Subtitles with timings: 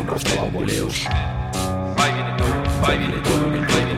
[0.00, 1.06] a boleos.
[1.98, 2.52] Va y viene todo,
[2.98, 3.96] viene todo en el ruedo.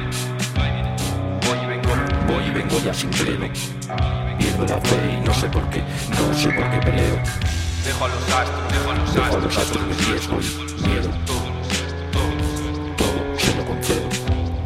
[1.42, 1.88] Voy y vengo,
[2.28, 3.48] voy y vengo ya sin freno.
[4.38, 7.16] Pierdo la fe y no sé por qué, no sé por qué peleo.
[7.84, 9.44] Dejo a los astros, dejo a los Dejo a astros.
[9.44, 11.10] los astros de riesgo y miedo.
[12.96, 14.08] Todo se lo concedo.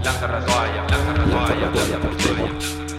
[0.05, 2.92] Lanza la toalla, lanza la Lanza toalla, la toalla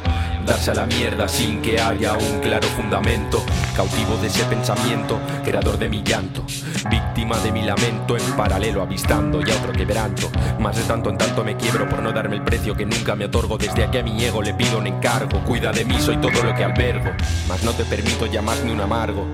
[0.46, 3.42] Darse a la mierda sin que haya un claro fundamento.
[3.76, 6.44] Cautivo de ese pensamiento, creador de mi llanto.
[6.90, 10.30] Víctima de mi lamento, en paralelo avistando ya otro quebranto.
[10.60, 13.26] Más de tanto en tanto me quiebro por no darme el precio que nunca me
[13.26, 13.58] otorgo.
[13.58, 15.40] Desde aquí a mi ego le pido un encargo.
[15.46, 17.12] Cuida de mí, soy todo lo que albergo.
[17.48, 19.26] Mas no te permito llamarme un amargo.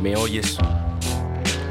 [0.00, 0.56] ¿Me oyes?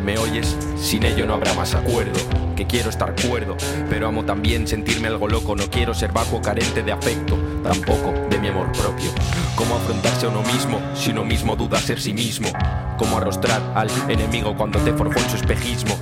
[0.09, 0.57] ¿Me oyes?
[0.75, 2.19] Sin ello no habrá más acuerdo.
[2.55, 3.55] Que quiero estar cuerdo,
[3.91, 5.55] pero amo también sentirme algo loco.
[5.55, 9.11] No quiero ser vacuo, carente de afecto, tampoco de mi amor propio.
[9.55, 12.49] Cómo afrontarse a uno mismo si uno mismo duda ser sí mismo.
[12.97, 15.95] Cómo arrostrar al enemigo cuando te forjó en su espejismo.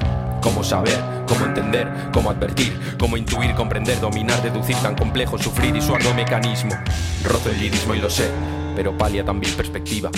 [0.47, 5.81] Cómo saber, cómo entender, cómo advertir, cómo intuir, comprender, dominar, deducir tan complejo, sufrir y
[5.81, 6.71] su arduo mecanismo.
[7.25, 8.31] Rozo el lirismo y lo sé,
[8.73, 10.09] pero palia también perspectiva.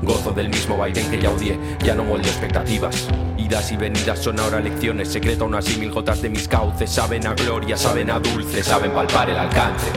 [0.00, 3.08] Gozo del mismo vaivén que ya odié, ya no molde expectativas.
[3.36, 6.90] Idas y venidas son ahora lecciones, secreto aún así mil gotas de mis cauces.
[6.90, 9.90] Saben a gloria, saben a dulce, saben palpar el alcance.